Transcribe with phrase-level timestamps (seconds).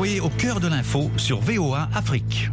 [0.00, 2.48] Soyez au cœur de l'info sur VOA Afrique.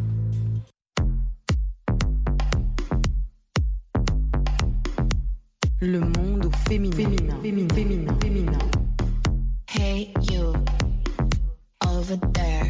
[5.79, 6.97] Le monde féminin.
[6.97, 7.37] Féminin.
[7.41, 7.73] Féminin.
[7.73, 8.17] Féminin.
[8.19, 8.59] féminin.
[9.65, 10.53] Hey, you,
[11.87, 12.69] over there.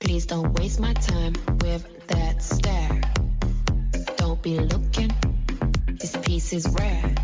[0.00, 3.00] Please don't waste my time with that stare.
[4.16, 5.12] Don't be looking,
[6.00, 7.14] this piece is rare.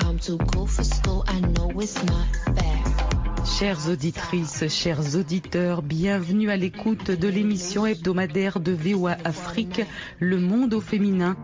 [0.00, 2.26] I'm too cool for school, I know it's not
[2.56, 2.99] fair.
[3.44, 9.82] Chères auditrices, chers auditeurs, bienvenue à l'écoute de l'émission hebdomadaire de VOA Afrique,
[10.18, 11.36] Le Monde au féminin.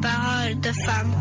[0.00, 1.12] Parole de femme.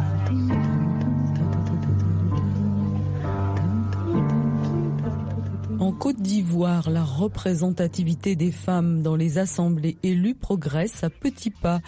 [5.80, 11.80] En Côte d'Ivoire, la représentativité des femmes dans les assemblées élues progresse à petits pas.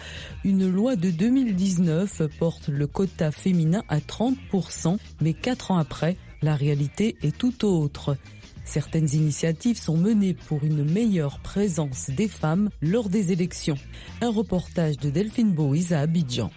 [0.44, 6.56] Une loi de 2019 porte le quota féminin à 30%, mais quatre ans après, la
[6.56, 8.16] réalité est tout autre.
[8.64, 13.76] Certaines initiatives sont menées pour une meilleure présence des femmes lors des élections.
[14.20, 16.50] Un reportage de Delphine Boïs à Abidjan.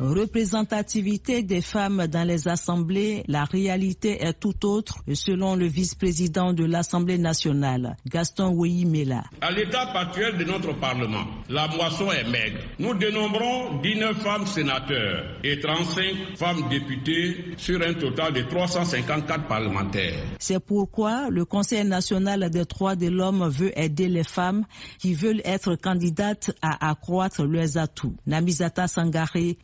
[0.00, 6.64] Représentativité des femmes dans les assemblées, la réalité est tout autre selon le vice-président de
[6.64, 9.24] l'Assemblée nationale, Gaston Ouimela.
[9.40, 12.58] À l'étape actuelle de notre Parlement, la moisson est maigre.
[12.78, 20.22] Nous dénombrons 19 femmes sénateurs et 35 femmes députées sur un total de 354 parlementaires.
[20.38, 24.64] C'est pourquoi le Conseil national des droits de l'homme veut aider les femmes
[25.00, 28.14] qui veulent être candidates à accroître leurs atouts.
[28.28, 29.56] Namizata Sangare,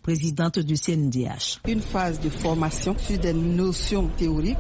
[1.67, 4.57] Une phase de formation sur des notions théoriques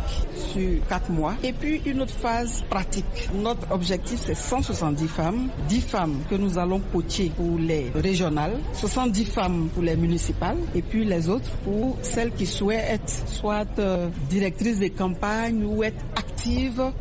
[0.53, 3.29] sur quatre mois et puis une autre phase pratique.
[3.34, 9.25] Notre objectif c'est 170 femmes, 10 femmes que nous allons coacher pour les régionales, 70
[9.27, 14.09] femmes pour les municipales et puis les autres pour celles qui souhaitent être soit euh,
[14.28, 16.34] directrices de campagne ou être actives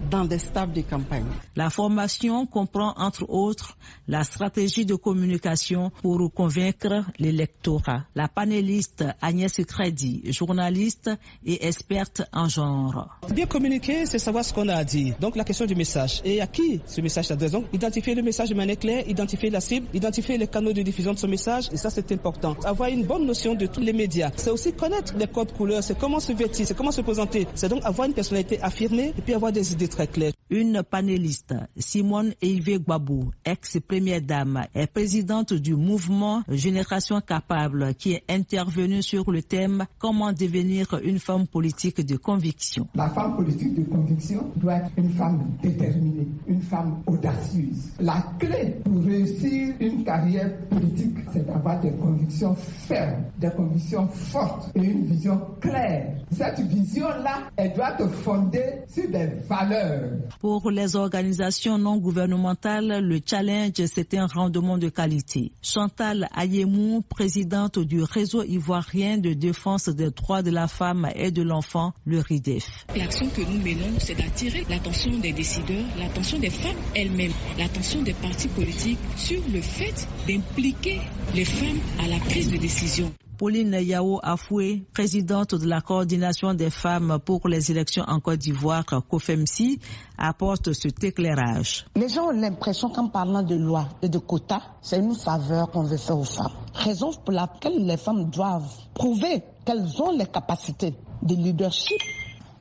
[0.10, 1.26] dans des staffs de campagne.
[1.56, 3.78] La formation comprend entre autres
[4.08, 11.10] la stratégie de communication pour convaincre l'électorat, la panéliste Agnès Crédit, journaliste
[11.46, 13.10] et experte en genre.
[13.34, 15.16] Bien communiquer, c'est savoir ce qu'on a à dire.
[15.20, 16.22] Donc la question du message.
[16.24, 17.52] Et à qui ce message s'adresse?
[17.52, 21.14] Donc identifier le message de manière claire, identifier la cible, identifier les canaux de diffusion
[21.14, 21.68] de ce message.
[21.74, 22.56] Et ça, c'est important.
[22.64, 24.32] Avoir une bonne notion de tous les médias.
[24.38, 27.46] C'est aussi connaître les codes couleurs, c'est comment se vêtir, c'est comment se présenter.
[27.56, 30.34] C'est donc avoir une personnalité affirmée et puis avoir des idées très claires.
[30.50, 38.24] Une panéliste, Simone Eivé Gbabou, ex-première dame, est présidente du mouvement Génération Capable qui est
[38.30, 42.88] intervenue sur le thème Comment devenir une femme politique de conviction.
[42.96, 47.90] La femme politique de conviction doit être une femme déterminée, une femme audacieuse.
[48.00, 54.70] La clé pour réussir une carrière politique, c'est d'avoir des convictions fermes, des convictions fortes
[54.76, 56.16] et une vision claire.
[56.32, 60.12] Cette vision-là, elle doit te fonder sur des valeurs.
[60.40, 65.52] Pour les organisations non gouvernementales, le challenge, c'est un rendement de qualité.
[65.62, 71.42] Chantal Ayemou, présidente du réseau ivoirien de défense des droits de la femme et de
[71.42, 72.86] l'enfant, le RIDEF.
[72.96, 78.14] L'action que nous menons, c'est d'attirer l'attention des décideurs, l'attention des femmes elles-mêmes, l'attention des
[78.14, 81.00] partis politiques sur le fait d'impliquer
[81.36, 83.12] les femmes à la prise de décision.
[83.44, 88.86] Pauline Yao Afoué, présidente de la coordination des femmes pour les élections en Côte d'Ivoire,
[88.86, 89.82] COFEMSI,
[90.18, 91.86] apporte cet éclairage.
[91.98, 95.84] Les gens ont l'impression qu'en parlant de loi et de quotas, c'est une faveur qu'on
[95.84, 96.54] veut faire aux femmes.
[96.74, 102.00] Raison pour laquelle les femmes doivent prouver qu'elles ont les capacités de leadership.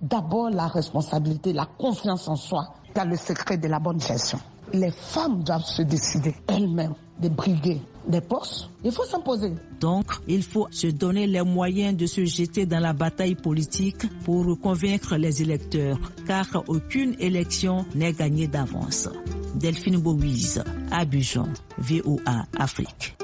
[0.00, 4.40] D'abord la responsabilité, la confiance en soi, car le secret de la bonne gestion.
[4.72, 9.52] Les femmes doivent se décider elles-mêmes de briguer des postes, il faut s'imposer.
[9.80, 14.58] Donc, il faut se donner les moyens de se jeter dans la bataille politique pour
[14.60, 19.08] convaincre les électeurs, car aucune élection n'est gagnée d'avance.
[19.54, 21.48] Delphine Bouise, Abidjan,
[21.78, 23.14] VOA Afrique.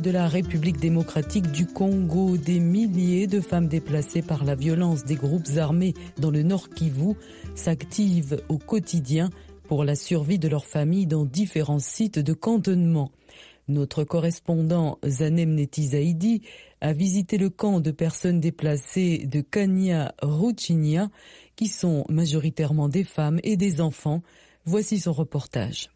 [0.00, 5.14] De la République démocratique du Congo, des milliers de femmes déplacées par la violence des
[5.14, 7.14] groupes armés dans le Nord Kivu
[7.54, 9.30] s'activent au quotidien
[9.68, 13.10] pour la survie de leurs familles dans différents sites de cantonnement.
[13.68, 16.42] Notre correspondant Zanem Netizaidi
[16.80, 21.08] a visité le camp de personnes déplacées de Kanya Ruchinia,
[21.56, 24.22] qui sont majoritairement des femmes et des enfants.
[24.64, 25.90] Voici son reportage.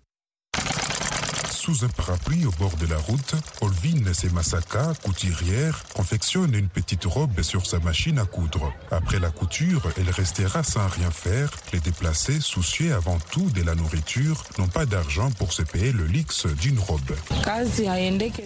[1.70, 7.42] Sous un parapluie au bord de la route, Olvin Semasaka, couturière, confectionne une petite robe
[7.42, 8.72] sur sa machine à coudre.
[8.90, 11.50] Après la couture, elle restera sans rien faire.
[11.72, 16.06] Les déplacés, soucieux avant tout de la nourriture, n'ont pas d'argent pour se payer le
[16.06, 17.00] luxe d'une robe.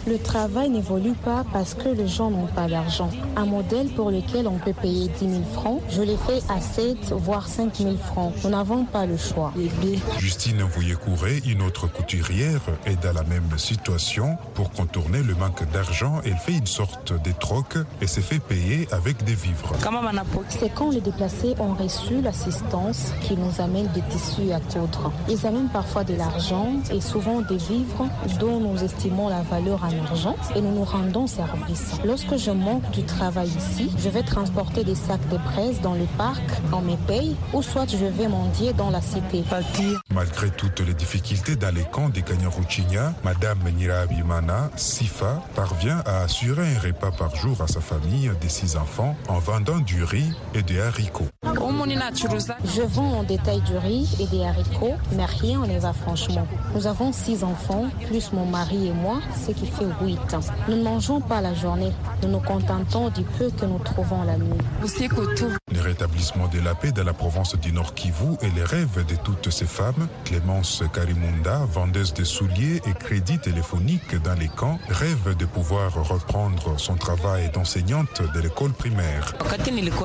[0.07, 3.11] Le travail n'évolue pas parce que les gens n'ont pas d'argent.
[3.37, 7.13] Un modèle pour lequel on peut payer 10 000 francs, je l'ai fait à 7
[7.13, 8.35] voire 5 000 francs.
[8.45, 9.53] Nous n'avons pas le choix.
[10.19, 14.37] Justine Vouillet-Couré, une autre couturière, est la même situation.
[14.55, 18.89] Pour contourner le manque d'argent, elle fait une sorte de troc et se fait payer
[18.91, 19.73] avec des vivres.
[20.49, 25.13] C'est quand les déplacés ont reçu l'assistance qui nous amène des tissus à coudre.
[25.29, 28.07] Ils amènent parfois de l'argent et souvent des vivres
[28.41, 31.93] dont nous estimons la valeur en argent et nous nous rendons service.
[32.05, 36.07] Lorsque je manque du travail ici, je vais transporter des sacs de presse dans le
[36.19, 39.45] parc, on me paye, ou soit je vais mendier dans la cité.
[40.13, 42.94] Malgré toutes les difficultés dans les camps des Kanyaruchinya,
[43.25, 48.77] Madame Nirabimana Sifa parvient à assurer un repas par jour à sa famille de six
[48.77, 51.29] enfants en vendant du riz et des haricots.
[51.45, 56.47] Je vends en détail du riz et des haricots, mais rien ne va franchement.
[56.75, 60.37] Nous avons six enfants, plus mon mari et moi, ce qui fait huit.
[60.69, 61.93] Nous ne mangeons pas la journée.
[62.23, 64.59] Nous nous contentons du peu que nous trouvons la nuit.
[65.73, 69.17] Le rétablissement de la paix dans la province du Nord Kivu est le rêve de
[69.17, 70.09] toutes ces femmes.
[70.25, 76.79] Clémence Karimunda, vendeuse de souliers et crédits téléphoniques dans les camps, rêve de pouvoir reprendre
[76.79, 79.35] son travail d'enseignante de l'école primaire.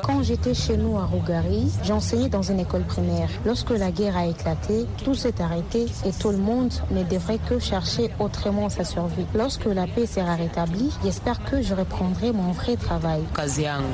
[0.03, 3.29] Quand j'étais chez nous à Rougari, j'enseignais dans une école primaire.
[3.45, 7.59] Lorsque la guerre a éclaté, tout s'est arrêté et tout le monde ne devrait que
[7.59, 9.25] chercher autrement sa survie.
[9.35, 13.21] Lorsque la paix sera rétablie, j'espère que je reprendrai mon vrai travail.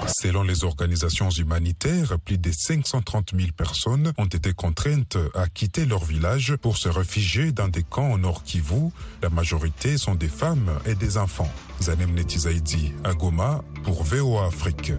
[0.07, 6.03] Selon les organisations humanitaires, plus de 530 000 personnes ont été contraintes à quitter leur
[6.03, 8.74] village pour se réfugier dans des camps au Nord Kivu.
[9.21, 11.49] La majorité sont des femmes et des enfants.
[11.81, 14.93] Zanem Netizaidi, à Goma, pour VOA Afrique.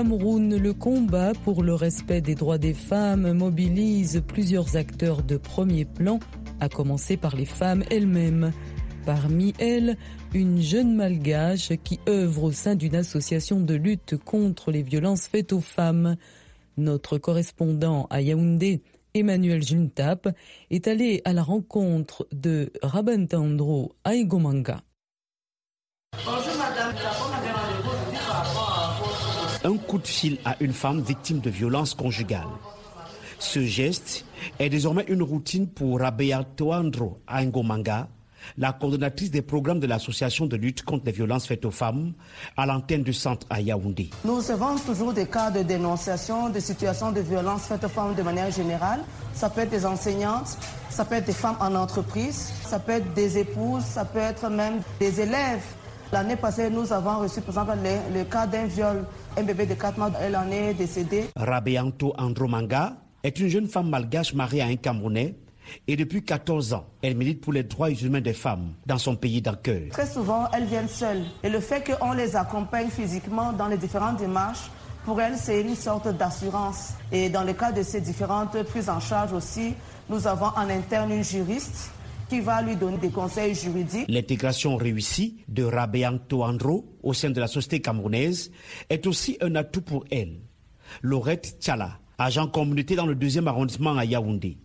[0.00, 5.84] Cameroun, le combat pour le respect des droits des femmes mobilise plusieurs acteurs de premier
[5.84, 6.20] plan,
[6.58, 8.50] à commencer par les femmes elles-mêmes.
[9.04, 9.98] Parmi elles,
[10.32, 15.52] une jeune malgache qui œuvre au sein d'une association de lutte contre les violences faites
[15.52, 16.16] aux femmes.
[16.78, 18.80] Notre correspondant à Yaoundé,
[19.12, 20.30] Emmanuel Juntap,
[20.70, 24.80] est allé à la rencontre de Rabantandro Aigomanga.
[26.24, 26.94] Bonjour madame,
[29.64, 32.48] un coup de fil à une femme victime de violences conjugales.
[33.38, 34.24] Ce geste
[34.58, 38.08] est désormais une routine pour Rabea Toandro Angomanga,
[38.56, 42.14] la coordonnatrice des programmes de l'association de lutte contre les violences faites aux femmes
[42.56, 44.10] à l'antenne du centre à Yaoundé.
[44.24, 48.22] Nous recevons toujours des cas de dénonciation de situations de violences faites aux femmes de
[48.22, 49.00] manière générale.
[49.34, 50.56] Ça peut être des enseignantes,
[50.88, 54.48] ça peut être des femmes en entreprise, ça peut être des épouses, ça peut être
[54.48, 55.62] même des élèves.
[56.12, 59.04] L'année passée, nous avons reçu, par exemple, le, le cas d'un viol
[59.36, 61.24] un bébé de 4 mois, elle en est décédée.
[61.36, 65.34] Rabeanto Andromanga est une jeune femme malgache mariée à un Camerounais
[65.86, 69.40] et depuis 14 ans, elle milite pour les droits humains des femmes dans son pays
[69.40, 69.88] d'accueil.
[69.90, 71.24] Très souvent, elles viennent seules.
[71.42, 74.70] Et le fait qu'on les accompagne physiquement dans les différentes démarches,
[75.04, 76.90] pour elles, c'est une sorte d'assurance.
[77.12, 79.74] Et dans le cas de ces différentes prises en charge aussi,
[80.08, 81.90] nous avons en interne une juriste
[82.30, 84.06] qui va lui donner des conseils juridiques.
[84.08, 88.52] L'intégration réussie de Rabeanto Andro au sein de la société camerounaise
[88.88, 90.38] est aussi un atout pour elle.
[91.02, 94.58] Laurette Tchala, agent communauté dans le deuxième arrondissement à Yaoundé.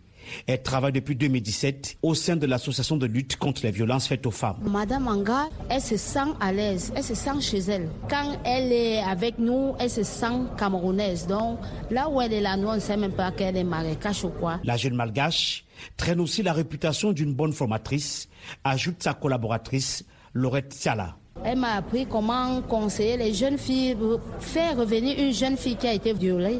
[0.46, 4.30] Elle travaille depuis 2017 au sein de l'association de lutte contre les violences faites aux
[4.30, 4.58] femmes.
[4.62, 7.88] Madame Anga, elle se sent à l'aise, elle se sent chez elle.
[8.08, 10.26] Quand elle est avec nous, elle se sent
[10.58, 11.26] camerounaise.
[11.26, 11.58] Donc
[11.90, 14.30] là où elle est là, nous on ne sait même pas qu'elle est marécache ou
[14.30, 14.60] quoi.
[14.64, 15.64] La jeune malgache
[15.96, 18.28] traîne aussi la réputation d'une bonne formatrice,
[18.64, 20.04] ajoute sa collaboratrice
[20.34, 21.16] Laurette Siala.
[21.44, 23.96] Elle m'a appris comment conseiller les jeunes filles,
[24.40, 26.58] faire revenir une jeune fille qui a été violée,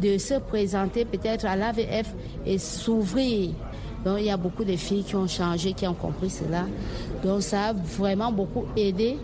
[0.00, 2.14] de se présenter peut-être à l'AVF
[2.46, 3.50] et s'ouvrir.
[4.04, 6.66] Donc il y a beaucoup de filles qui ont changé, qui ont compris cela.
[7.22, 9.16] Donc ça a vraiment beaucoup aidé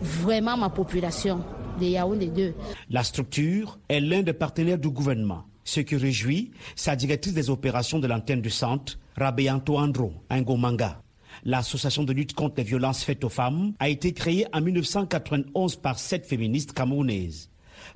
[0.00, 1.40] vraiment ma population
[1.80, 2.54] de Yaoundé 2.
[2.90, 5.44] La structure est l'un des partenaires du gouvernement.
[5.64, 11.02] Ce qui réjouit sa directrice des opérations de l'antenne du centre, Rabeanto Andro, Ngomanga.
[11.46, 15.96] L'association de lutte contre les violences faites aux femmes a été créée en 1991 par
[15.96, 17.50] sept féministes camerounaises.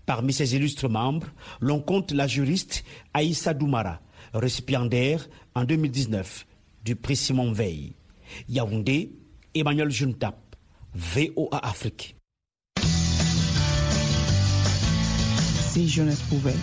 [0.06, 1.26] Parmi ses illustres membres,
[1.60, 3.98] l'on compte la juriste Aïssa Doumara,
[4.32, 6.46] récipiendaire en 2019
[6.84, 7.96] du prix Simon Veil.
[8.48, 9.10] Yaoundé,
[9.52, 10.38] Emmanuel Juntap,
[10.94, 12.14] VOA Afrique.
[15.72, 16.54] Si jeunesse pouvait.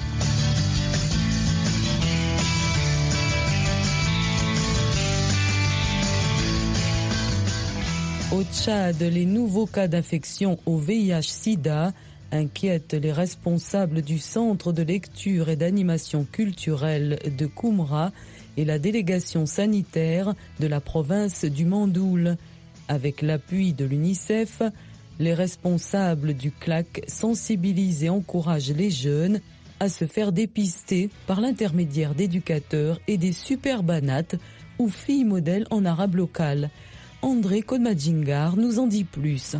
[8.30, 11.94] Au Tchad, les nouveaux cas d'infection au VIH-Sida
[12.34, 18.12] inquiètent les responsables du Centre de lecture et d'animation culturelle de Koumra
[18.58, 22.36] et la délégation sanitaire de la province du Mandoul.
[22.90, 24.62] Avec l'appui de l'UNICEF,
[25.20, 29.40] les responsables du CLAC sensibilisent et encouragent les jeunes
[29.80, 34.36] à se faire dépister par l'intermédiaire d'éducateurs et des superbanates
[34.80, 36.70] ou filles modèles en arabe local.
[37.22, 39.56] André Kodmadjingar nous en dit plus.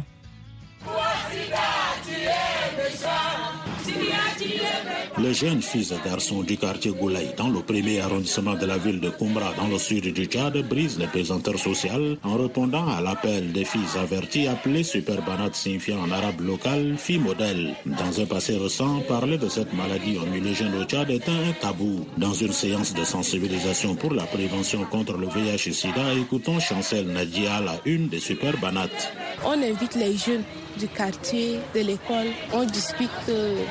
[5.34, 9.10] Jeunes filles et garçons du quartier Goulaï, dans le premier arrondissement de la ville de
[9.10, 13.66] Koumra, dans le sud du Tchad, brisent les pesanteurs sociales en répondant à l'appel des
[13.66, 17.76] filles averties appelées superbanat signifiant en arabe local fille modèle.
[17.86, 21.52] Dans un passé récent, parler de cette maladie au milieu jeune au Tchad est un
[21.60, 22.06] tabou.
[22.18, 27.08] Dans une séance de sensibilisation pour la prévention contre le VIH et SIDA, écoutons Chancel
[27.08, 29.12] Nadia, la une des superbanates.
[29.46, 30.44] On invite les jeunes
[30.78, 32.28] du quartier, de l'école.
[32.54, 33.10] On discute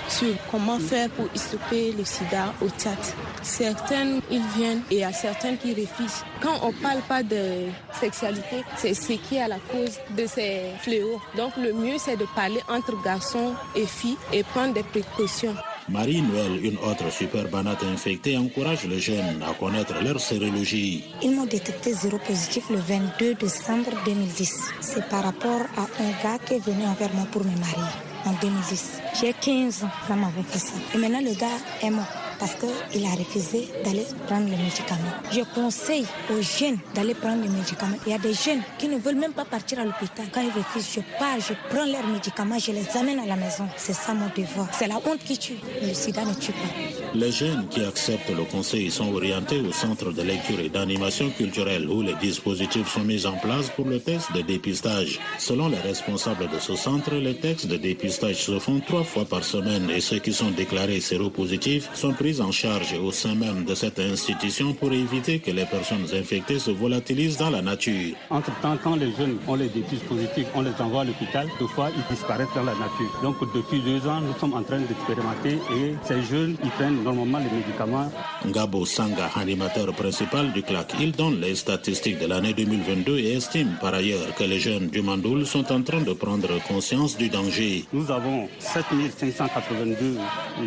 [0.08, 2.98] sur comment faire pour stopper le sida au Tchad.
[3.42, 6.24] Certaines, ils viennent et il y a certaines qui refusent.
[6.42, 7.66] Quand on ne parle pas de
[8.00, 11.20] sexualité, c'est ce qui est à la cause de ces fléaux.
[11.36, 15.54] Donc le mieux, c'est de parler entre garçons et filles et prendre des précautions.
[15.88, 21.04] Marie-Noël, une autre superbanate infectée, encourage les jeunes à connaître leur sérologie.
[21.22, 24.72] Ils m'ont détecté zéro positif le 22 décembre 2010.
[24.80, 27.92] C'est par rapport à un gars qui est venu envers moi pour me marier
[28.24, 29.00] en 2010.
[29.20, 30.74] J'ai 15 ans, ça m'avait fait ça.
[30.94, 35.12] Et maintenant, le gars est mort parce qu'il a refusé d'aller prendre les médicaments.
[35.32, 37.96] Je conseille aux jeunes d'aller prendre les médicaments.
[38.06, 40.26] Il y a des jeunes qui ne veulent même pas partir à l'hôpital.
[40.32, 43.66] Quand ils refusent, je pars, je prends leurs médicaments, je les amène à la maison.
[43.76, 44.68] C'est ça mon devoir.
[44.72, 45.58] C'est la honte qui tue.
[45.82, 47.05] Le sida ne tue pas.
[47.14, 51.88] Les jeunes qui acceptent le conseil sont orientés au centre de lecture et d'animation culturelle
[51.88, 55.18] où les dispositifs sont mis en place pour le test de dépistage.
[55.38, 59.44] Selon les responsables de ce centre, les tests de dépistage se font trois fois par
[59.44, 63.74] semaine et ceux qui sont déclarés séropositifs sont pris en charge au sein même de
[63.74, 68.14] cette institution pour éviter que les personnes infectées se volatilisent dans la nature.
[68.30, 71.90] Entre-temps, quand les jeunes ont les dépistes positifs, on les envoie à l'hôpital, deux fois
[71.96, 73.20] ils disparaissent dans la nature.
[73.22, 77.38] Donc depuis deux ans, nous sommes en train d'expérimenter et ces jeunes, ils prennent normalement
[77.38, 78.10] les médicaments.
[78.46, 83.76] Ngabo Sanga, animateur principal du CLAC, il donne les statistiques de l'année 2022 et estime
[83.80, 87.84] par ailleurs que les jeunes du Mandoul sont en train de prendre conscience du danger.
[87.92, 90.16] Nous avons 7582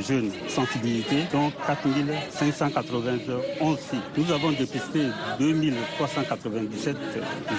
[0.08, 4.00] jeunes sensibilités, dont 4591 filles.
[4.18, 5.02] Nous avons dépisté
[5.40, 6.96] 2397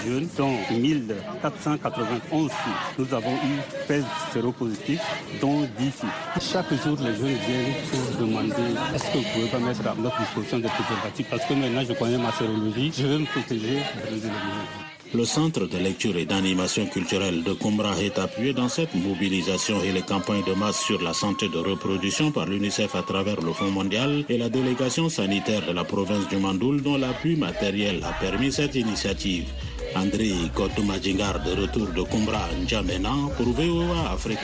[0.07, 2.73] jeunes, dont 1491 filles.
[2.99, 5.01] Nous avons eu 13 séropositifs,
[5.41, 6.09] dont 10 filles.
[6.41, 8.60] Chaque jour, les jeunes viennent pour demander
[8.95, 11.93] est-ce que vous pouvez pas mettre à notre disposition des préservatifs Parce que maintenant, je
[11.95, 13.79] connais ma sérologie, je veux me protéger
[15.13, 19.91] le Centre de lecture et d'animation culturelle de Koumra est appuyé dans cette mobilisation et
[19.91, 23.73] les campagnes de masse sur la santé de reproduction par l'UNICEF à travers le Fonds
[23.73, 28.53] mondial et la délégation sanitaire de la province du Mandoul dont l'appui matériel a permis
[28.53, 29.49] cette initiative.
[29.97, 34.39] André Kotoumajingar de retour de Koumra N'Djamena pour VOA Afrique.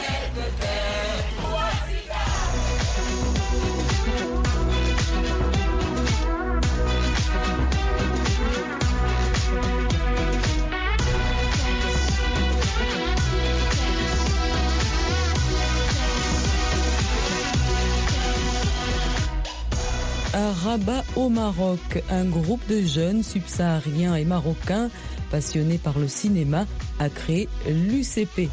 [20.53, 22.03] Rabat au Maroc.
[22.11, 24.91] Un groupe de jeunes subsahariens et marocains
[25.31, 26.67] passionnés par le cinéma
[26.99, 28.49] a créé l'UCP,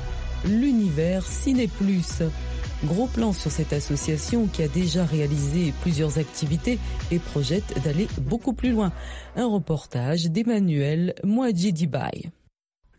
[0.45, 2.23] l'univers Ciné Plus.
[2.85, 6.79] Gros plan sur cette association qui a déjà réalisé plusieurs activités
[7.11, 8.91] et projette d'aller beaucoup plus loin.
[9.35, 12.31] Un reportage d'Emmanuel Mouadjidibaye.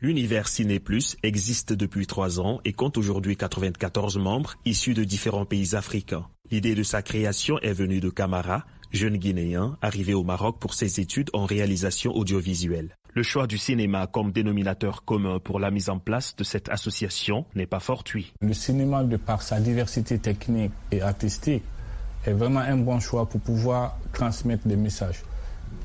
[0.00, 5.46] L'univers Ciné Plus existe depuis trois ans et compte aujourd'hui 94 membres issus de différents
[5.46, 6.26] pays africains.
[6.50, 11.00] L'idée de sa création est venue de Camara, jeune Guinéen arrivé au Maroc pour ses
[11.00, 12.96] études en réalisation audiovisuelle.
[13.12, 17.44] Le choix du cinéma comme dénominateur commun pour la mise en place de cette association
[17.54, 18.32] n'est pas fortuit.
[18.40, 21.62] Le cinéma, de par sa diversité technique et artistique,
[22.26, 25.22] est vraiment un bon choix pour pouvoir transmettre des messages.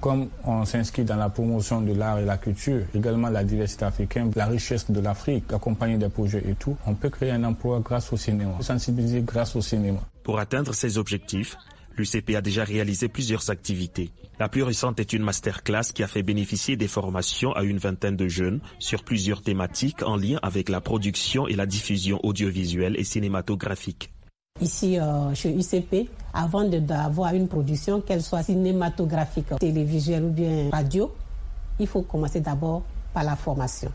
[0.01, 4.31] Comme on s'inscrit dans la promotion de l'art et la culture, également la diversité africaine,
[4.35, 8.13] la richesse de l'Afrique, accompagner des projets et tout, on peut créer un emploi grâce
[8.13, 9.99] au cinéma, sensibiliser grâce au cinéma.
[10.23, 11.57] Pour atteindre ces objectifs,
[11.99, 14.11] l'UCP a déjà réalisé plusieurs activités.
[14.39, 18.15] La plus récente est une masterclass qui a fait bénéficier des formations à une vingtaine
[18.15, 23.03] de jeunes sur plusieurs thématiques en lien avec la production et la diffusion audiovisuelle et
[23.03, 24.11] cinématographique.
[24.61, 31.11] Ici, euh, chez UCP, avant d'avoir une production, qu'elle soit cinématographique, télévisuelle ou bien radio,
[31.79, 33.91] il faut commencer d'abord par la formation.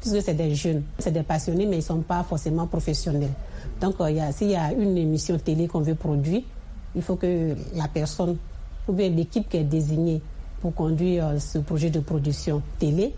[0.00, 3.32] Puisque c'est des jeunes, c'est des passionnés, mais ils ne sont pas forcément professionnels.
[3.80, 6.42] Donc, euh, s'il y a une émission télé qu'on veut produire,
[6.94, 8.36] il faut que la personne
[8.88, 10.20] ou bien l'équipe qui est désignée
[10.60, 13.14] pour conduire euh, ce projet de production télé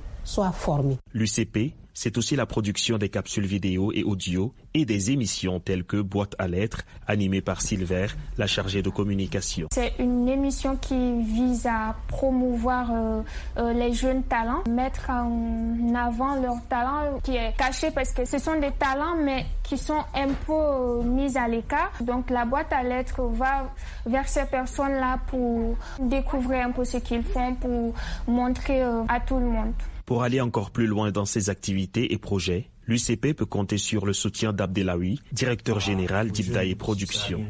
[1.13, 5.97] L'UCP c'est aussi la production des capsules vidéo et audio et des émissions telles que
[5.97, 9.69] Boîte à lettres, animée par Silver, la chargée de communication.
[9.73, 13.23] C'est une émission qui vise à promouvoir euh,
[13.57, 18.37] euh, les jeunes talents, mettre en avant leurs talents qui est caché parce que ce
[18.37, 21.93] sont des talents mais qui sont un peu euh, mis à l'écart.
[22.03, 23.73] Donc la boîte à lettres va
[24.05, 27.95] vers ces personnes-là pour découvrir un peu ce qu'ils font, pour
[28.27, 29.73] montrer à tout le monde.
[30.07, 34.13] Pour aller encore plus loin dans ses activités et projets, l'UCP peut compter sur le
[34.13, 37.45] soutien d'Abdelawi, directeur général d'Ibdae Productions.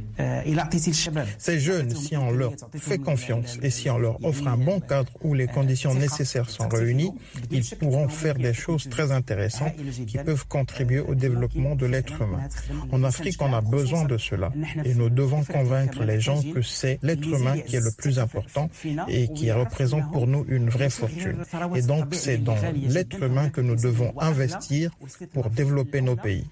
[1.38, 5.12] Ces jeunes, si on leur fait confiance et si on leur offre un bon cadre
[5.22, 7.12] où les conditions nécessaires sont réunies,
[7.50, 9.74] ils pourront faire des choses très intéressantes
[10.06, 12.48] qui peuvent contribuer au développement de l'être humain.
[12.92, 14.52] En Afrique, on a besoin de cela
[14.84, 18.70] et nous devons convaincre les gens que c'est l'être humain qui est le plus important
[19.08, 21.42] et qui représente pour nous une vraie fortune.
[21.74, 22.56] Et donc, c'est dans
[22.88, 24.90] l'être humain que nous devons investir
[25.32, 26.44] pour développer nos pays.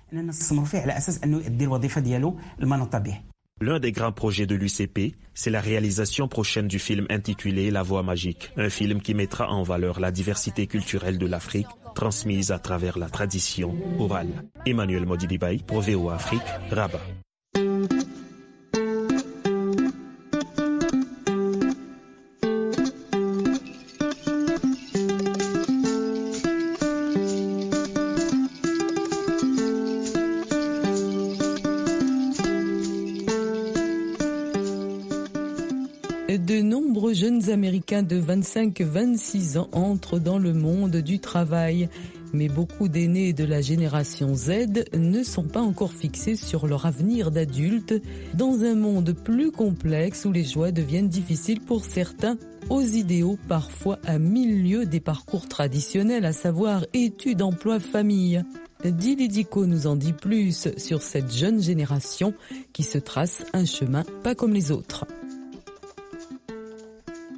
[3.61, 8.03] L'un des grands projets de l'UCP, c'est la réalisation prochaine du film intitulé La Voix
[8.03, 12.99] magique, un film qui mettra en valeur la diversité culturelle de l'Afrique transmise à travers
[12.99, 14.45] la tradition orale.
[14.67, 17.01] Emmanuel Modidibaï pour VOA Afrique, Rabat.
[38.03, 41.89] De 25-26 ans entrent dans le monde du travail.
[42.33, 47.31] Mais beaucoup d'aînés de la génération Z ne sont pas encore fixés sur leur avenir
[47.31, 47.95] d'adultes
[48.35, 52.37] dans un monde plus complexe où les choix deviennent difficiles pour certains
[52.71, 58.43] aux idéaux parfois à milieu des parcours traditionnels, à savoir études, emploi, famille.
[58.85, 62.35] Dilidico nous en dit plus sur cette jeune génération
[62.73, 65.07] qui se trace un chemin pas comme les autres.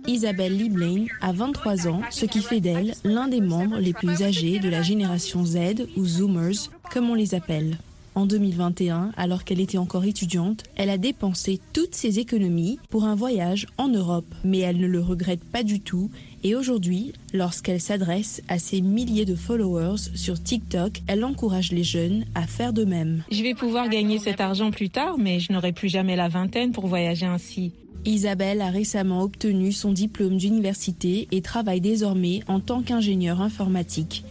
[0.06, 4.58] Isabelle Liebling a 23 ans, ce qui fait d'elle l'un des membres les plus âgés
[4.60, 7.78] de la génération Z ou Zoomers, comme on les appelle.
[8.14, 13.14] En 2021, alors qu'elle était encore étudiante, elle a dépensé toutes ses économies pour un
[13.14, 14.34] voyage en Europe.
[14.42, 16.10] Mais elle ne le regrette pas du tout
[16.42, 22.24] et aujourd'hui, lorsqu'elle s'adresse à ses milliers de followers sur TikTok, elle encourage les jeunes
[22.34, 23.24] à faire de même.
[23.32, 26.72] Je vais pouvoir gagner cet argent plus tard, mais je n'aurai plus jamais la vingtaine
[26.72, 27.72] pour voyager ainsi.
[28.06, 34.24] Isabelle a récemment obtenu son diplôme d'université et travaille désormais en tant qu'ingénieur informatique.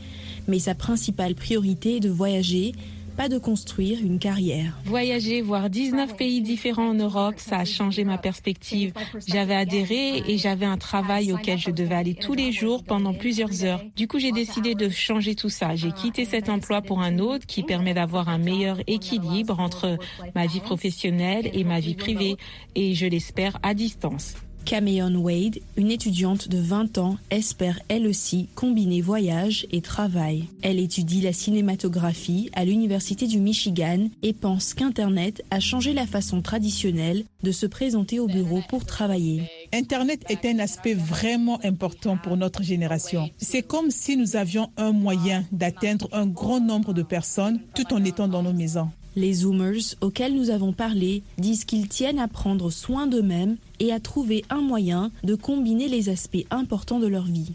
[0.47, 2.73] Mais sa principale priorité est de voyager
[3.15, 4.77] pas de construire une carrière.
[4.85, 8.93] Voyager, voir 19 pays différents en Europe, ça a changé ma perspective.
[9.27, 13.63] J'avais adhéré et j'avais un travail auquel je devais aller tous les jours pendant plusieurs
[13.63, 13.81] heures.
[13.95, 15.75] Du coup, j'ai décidé de changer tout ça.
[15.75, 19.97] J'ai quitté cet emploi pour un autre qui permet d'avoir un meilleur équilibre entre
[20.35, 22.35] ma vie professionnelle et ma vie privée
[22.75, 24.35] et je l'espère à distance.
[24.65, 30.45] Cameon Wade, une étudiante de 20 ans, espère elle aussi combiner voyage et travail.
[30.63, 36.41] Elle étudie la cinématographie à l'Université du Michigan et pense qu'Internet a changé la façon
[36.41, 39.43] traditionnelle de se présenter au bureau pour travailler.
[39.71, 43.29] Internet est un aspect vraiment important pour notre génération.
[43.37, 48.03] C'est comme si nous avions un moyen d'atteindre un grand nombre de personnes tout en
[48.03, 48.89] étant dans nos maisons.
[49.17, 53.99] Les Zoomers auxquels nous avons parlé disent qu'ils tiennent à prendre soin d'eux-mêmes et à
[53.99, 57.53] trouver un moyen de combiner les aspects importants de leur vie.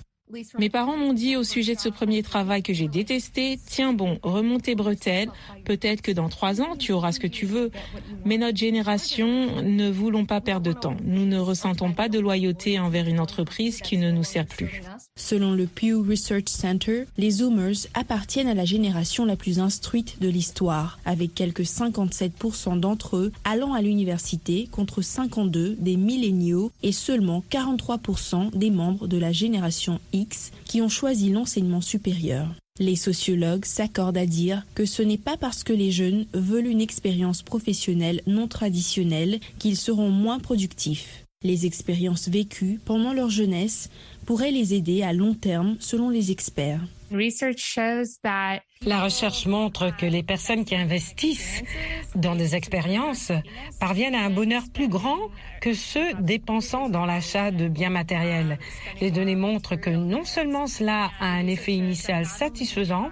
[0.58, 4.18] Mes parents m'ont dit au sujet de ce premier travail que j'ai détesté, tiens bon,
[4.22, 5.30] remontez bretelles,
[5.64, 7.70] peut-être que dans trois ans tu auras ce que tu veux.
[8.24, 10.96] Mais notre génération ne voulons pas perdre de temps.
[11.04, 14.82] Nous ne ressentons pas de loyauté envers une entreprise qui ne nous sert plus.
[15.16, 20.28] Selon le Pew Research Center, les Zoomers appartiennent à la génération la plus instruite de
[20.28, 27.42] l'histoire, avec quelques 57% d'entre eux allant à l'université contre 52% des milléniaux et seulement
[27.50, 30.00] 43% des membres de la génération
[30.64, 32.48] Qui ont choisi l'enseignement supérieur.
[32.78, 36.80] Les sociologues s'accordent à dire que ce n'est pas parce que les jeunes veulent une
[36.80, 41.26] expérience professionnelle non traditionnelle qu'ils seront moins productifs.
[41.42, 43.90] Les expériences vécues pendant leur jeunesse
[44.24, 46.82] pourraient les aider à long terme selon les experts.
[48.86, 51.62] La recherche montre que les personnes qui investissent
[52.14, 53.32] dans des expériences
[53.80, 55.18] parviennent à un bonheur plus grand
[55.60, 58.58] que ceux dépensant dans l'achat de biens matériels.
[59.00, 63.10] Les données montrent que non seulement cela a un effet initial satisfaisant,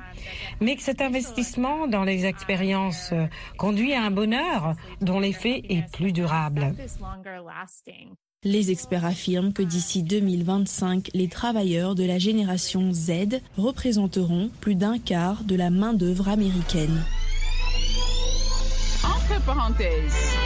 [0.60, 3.12] mais que cet investissement dans les expériences
[3.56, 6.74] conduit à un bonheur dont l'effet est plus durable.
[8.44, 15.00] Les experts affirment que d'ici 2025, les travailleurs de la génération Z représenteront plus d'un
[15.00, 17.02] quart de la main-d'œuvre américaine.
[19.02, 20.36] Entre parenthèses.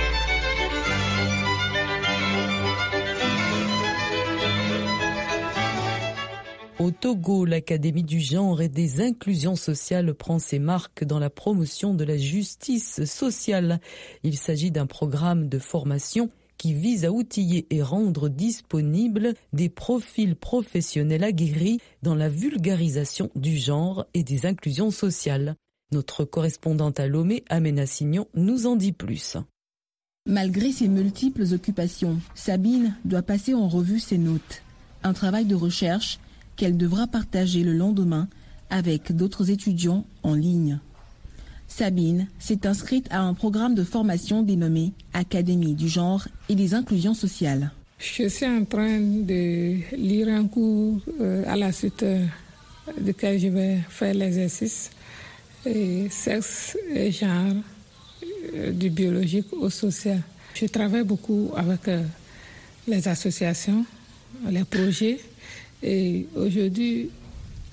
[6.79, 11.93] Au Togo, l'Académie du genre et des inclusions sociales prend ses marques dans la promotion
[11.93, 13.83] de la justice sociale.
[14.23, 16.31] Il s'agit d'un programme de formation
[16.63, 23.57] qui vise à outiller et rendre disponibles des profils professionnels aguerris dans la vulgarisation du
[23.57, 25.57] genre et des inclusions sociales.
[25.91, 29.37] Notre correspondante à Lomé, Amena Signon, nous en dit plus.
[30.25, 34.63] Malgré ses multiples occupations, Sabine doit passer en revue ses notes.
[35.03, 36.21] Un travail de recherche
[36.55, 38.29] qu'elle devra partager le lendemain
[38.71, 40.79] avec d'autres étudiants en ligne.
[41.73, 47.15] Sabine s'est inscrite à un programme de formation dénommé Académie du genre et des inclusions
[47.15, 47.71] sociales.
[47.99, 52.27] Je suis en train de lire un cours euh, à la suite euh,
[53.01, 54.91] duquel je vais faire l'exercice
[56.11, 57.55] sexe et genre
[58.55, 60.21] euh, du biologique au social.
[60.55, 61.89] Je travaille beaucoup avec
[62.87, 63.87] les associations,
[64.51, 65.21] les projets
[65.83, 67.09] et aujourd'hui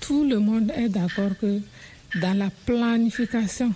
[0.00, 1.60] tout le monde est d'accord que
[2.18, 3.74] dans la planification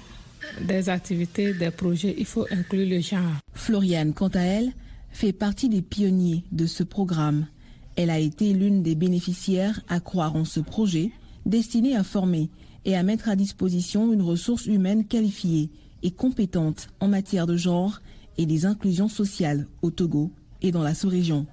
[0.60, 3.40] des activités, des projets, il faut inclure le genre.
[3.52, 4.72] Floriane, quant à elle,
[5.10, 7.46] fait partie des pionniers de ce programme.
[7.96, 11.12] Elle a été l'une des bénéficiaires à croire en ce projet
[11.46, 12.50] destiné à former
[12.84, 15.70] et à mettre à disposition une ressource humaine qualifiée
[16.02, 18.00] et compétente en matière de genre
[18.36, 20.30] et des inclusions sociales au Togo
[20.62, 21.46] et dans la sous-région.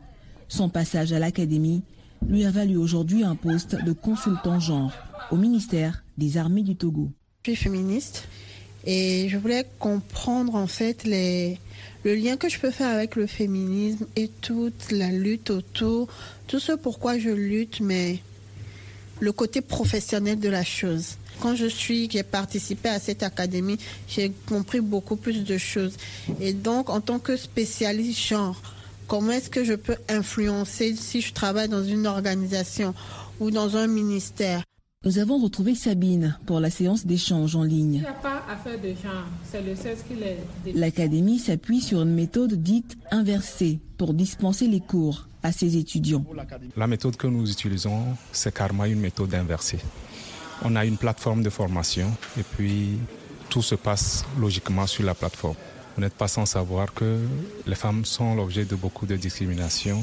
[0.48, 1.84] Son passage à l'académie
[2.28, 4.92] lui a valu aujourd'hui un poste de consultant genre
[5.32, 7.10] au ministère des Armées du Togo.
[7.46, 8.28] Je suis féministe
[8.86, 11.60] et je voulais comprendre en fait les,
[12.04, 16.08] le lien que je peux faire avec le féminisme et toute la lutte autour,
[16.48, 18.20] tout ce pourquoi je lutte, mais
[19.20, 21.18] le côté professionnel de la chose.
[21.40, 25.96] Quand je suis, j'ai participé à cette académie, j'ai compris beaucoup plus de choses.
[26.40, 28.62] Et donc, en tant que spécialiste genre,
[29.08, 32.94] comment est-ce que je peux influencer si je travaille dans une organisation
[33.40, 34.64] ou dans un ministère?
[35.04, 37.96] Nous avons retrouvé Sabine pour la séance d'échange en ligne.
[37.96, 40.74] Il n'y a pas affaire de genre, c'est le sexe qui les...
[40.74, 46.26] L'académie s'appuie sur une méthode dite inversée pour dispenser les cours à ses étudiants.
[46.76, 49.80] La méthode que nous utilisons, c'est carrément une méthode inversée.
[50.64, 53.00] On a une plateforme de formation et puis
[53.50, 55.56] tout se passe logiquement sur la plateforme.
[55.96, 57.20] Vous n'êtes pas sans savoir que
[57.66, 60.02] les femmes sont l'objet de beaucoup de discrimination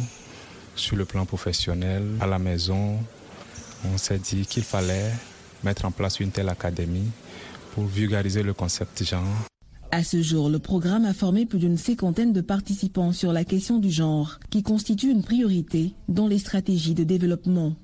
[0.74, 2.98] sur le plan professionnel, à la maison,
[3.84, 5.10] on s'est dit qu'il fallait
[5.64, 7.10] mettre en place une telle académie
[7.78, 9.46] pour vulgariser le concept genre.
[9.92, 13.78] À ce jour, le programme a formé plus d'une cinquantaine de participants sur la question
[13.78, 17.76] du genre, qui constitue une priorité dans les stratégies de développement.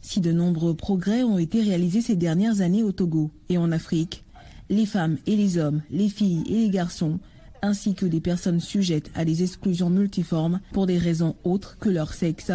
[0.00, 4.24] Si de nombreux progrès ont été réalisés ces dernières années au Togo et en Afrique,
[4.70, 7.18] les femmes et les hommes, les filles et les garçons,
[7.60, 12.14] ainsi que des personnes sujettes à des exclusions multiformes pour des raisons autres que leur
[12.14, 12.52] sexe,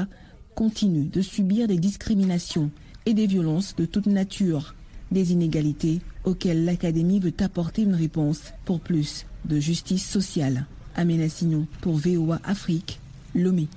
[0.56, 2.72] continuent de subir des discriminations
[3.06, 4.74] et des violences de toute nature,
[5.12, 10.66] des inégalités auxquelles l'Académie veut apporter une réponse pour plus de justice sociale.
[10.96, 13.00] Aména Signon pour VOA Afrique,
[13.34, 13.68] Lomé.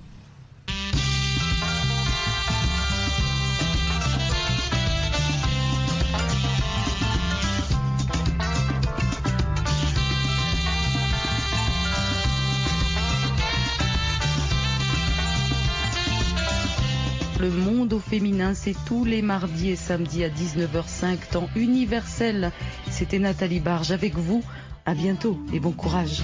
[17.44, 22.52] Le monde au féminin, c'est tous les mardis et samedis à 19h05, temps universel.
[22.90, 24.42] C'était Nathalie Barge avec vous.
[24.86, 26.22] À bientôt et bon courage.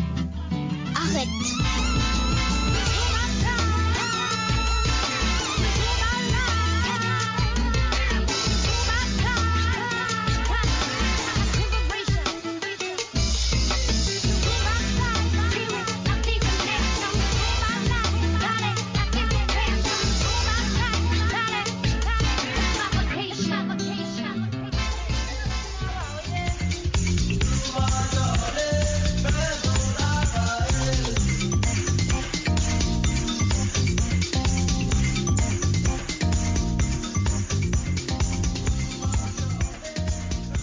[0.95, 1.70] Arrête